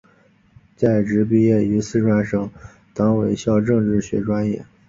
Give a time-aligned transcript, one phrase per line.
[0.75, 2.49] 在职毕业于四川省委
[2.91, 4.65] 党校政治学专业。